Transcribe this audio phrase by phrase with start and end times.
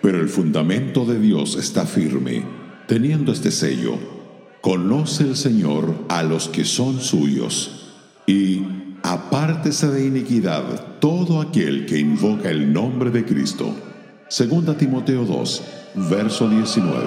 [0.00, 2.44] Pero el fundamento de Dios está firme,
[2.86, 3.98] teniendo este sello.
[4.60, 7.96] Conoce el Señor a los que son suyos,
[8.28, 8.62] y
[9.02, 13.74] apártese de iniquidad todo aquel que invoca el nombre de Cristo.
[14.28, 15.62] Segunda Timoteo 2,
[16.08, 17.02] verso 19.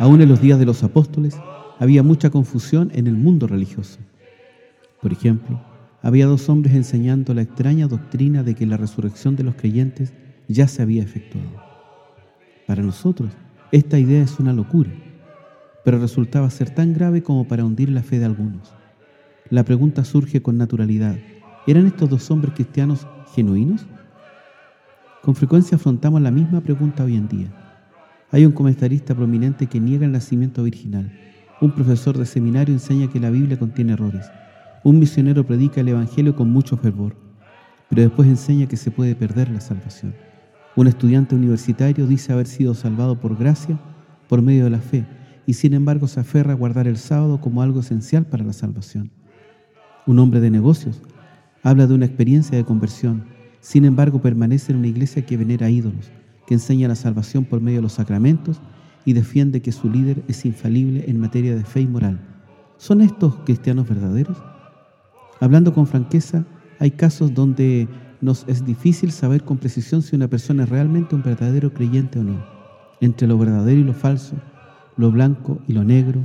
[0.00, 1.36] Aún en los días de los apóstoles
[1.78, 4.00] había mucha confusión en el mundo religioso.
[5.00, 5.62] Por ejemplo,
[6.02, 10.12] había dos hombres enseñando la extraña doctrina de que la resurrección de los creyentes
[10.48, 11.59] ya se había efectuado.
[12.70, 13.32] Para nosotros,
[13.72, 14.92] esta idea es una locura,
[15.84, 18.72] pero resultaba ser tan grave como para hundir la fe de algunos.
[19.48, 21.16] La pregunta surge con naturalidad.
[21.66, 23.84] ¿Eran estos dos hombres cristianos genuinos?
[25.20, 27.48] Con frecuencia afrontamos la misma pregunta hoy en día.
[28.30, 31.10] Hay un comentarista prominente que niega el nacimiento virginal.
[31.60, 34.30] Un profesor de seminario enseña que la Biblia contiene errores.
[34.84, 37.16] Un misionero predica el Evangelio con mucho fervor,
[37.88, 40.29] pero después enseña que se puede perder la salvación.
[40.76, 43.78] Un estudiante universitario dice haber sido salvado por gracia
[44.28, 45.06] por medio de la fe
[45.46, 49.10] y sin embargo se aferra a guardar el sábado como algo esencial para la salvación.
[50.06, 51.02] Un hombre de negocios
[51.62, 53.24] habla de una experiencia de conversión,
[53.60, 56.10] sin embargo permanece en una iglesia que venera ídolos
[56.50, 58.60] que enseña la salvación por medio de los sacramentos
[59.04, 62.18] y defiende que su líder es infalible en materia de fe y moral.
[62.76, 64.36] ¿Son estos cristianos verdaderos?
[65.38, 66.44] Hablando con franqueza,
[66.80, 67.86] hay casos donde
[68.20, 72.24] nos es difícil saber con precisión si una persona es realmente un verdadero creyente o
[72.24, 72.44] no.
[73.00, 74.36] Entre lo verdadero y lo falso,
[74.96, 76.20] lo blanco y lo negro,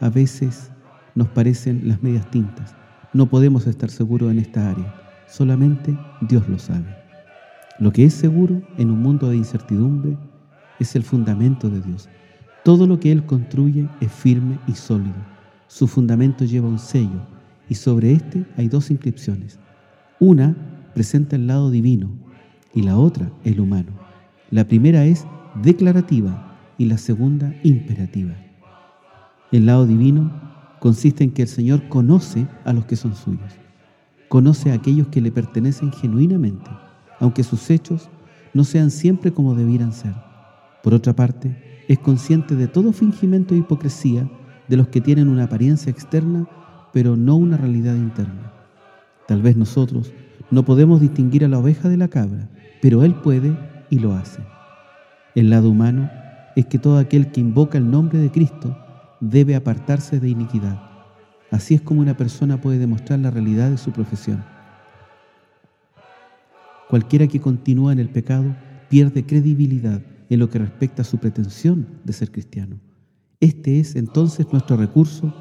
[0.00, 0.70] a veces
[1.14, 2.74] nos parecen las medias tintas.
[3.12, 4.94] No podemos estar seguros en esta área.
[5.28, 6.94] Solamente Dios lo sabe.
[7.78, 10.16] Lo que es seguro en un mundo de incertidumbre
[10.78, 12.08] es el fundamento de Dios.
[12.64, 15.14] Todo lo que Él construye es firme y sólido.
[15.68, 17.20] Su fundamento lleva un sello
[17.68, 19.58] y sobre este hay dos inscripciones.
[20.18, 20.56] Una
[20.96, 22.08] presenta el lado divino
[22.72, 23.92] y la otra el humano.
[24.50, 25.26] La primera es
[25.62, 28.32] declarativa y la segunda imperativa.
[29.52, 30.32] El lado divino
[30.80, 33.52] consiste en que el Señor conoce a los que son suyos,
[34.30, 36.70] conoce a aquellos que le pertenecen genuinamente
[37.20, 38.08] aunque sus hechos
[38.54, 40.14] no sean siempre como debieran ser.
[40.82, 44.26] Por otra parte, es consciente de todo fingimiento e hipocresía
[44.66, 46.48] de los que tienen una apariencia externa,
[46.94, 48.52] pero no una realidad interna.
[49.28, 50.14] Tal vez nosotros
[50.50, 52.48] no podemos distinguir a la oveja de la cabra,
[52.80, 53.56] pero Él puede
[53.90, 54.40] y lo hace.
[55.34, 56.10] El lado humano
[56.54, 58.76] es que todo aquel que invoca el nombre de Cristo
[59.20, 60.80] debe apartarse de iniquidad.
[61.50, 64.44] Así es como una persona puede demostrar la realidad de su profesión.
[66.88, 68.54] Cualquiera que continúa en el pecado
[68.88, 72.78] pierde credibilidad en lo que respecta a su pretensión de ser cristiano.
[73.40, 75.34] Este es entonces nuestro recurso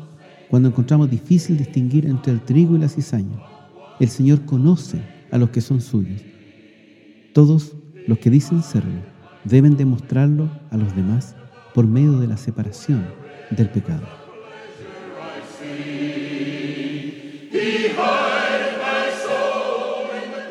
[0.49, 3.54] cuando encontramos difícil distinguir entre el trigo y la cizaña.
[3.99, 5.01] El Señor conoce
[5.31, 6.21] a los que son suyos.
[7.33, 7.75] Todos
[8.07, 9.01] los que dicen serlo
[9.43, 11.35] deben demostrarlo a los demás
[11.73, 13.05] por medio de la separación
[13.51, 14.07] del pecado.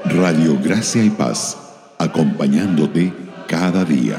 [0.06, 1.59] Radio Gracia y Paz,
[1.99, 3.12] acompañándote
[3.49, 4.16] cada día.